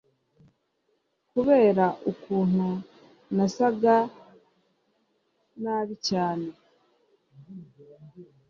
[1.31, 2.67] kubera ukuntu
[3.35, 3.95] nasaga
[5.61, 6.49] nabicyane